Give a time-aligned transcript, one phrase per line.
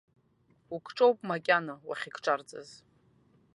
[0.75, 2.69] Укҿоуп макьана уахьыкҿарҵаз.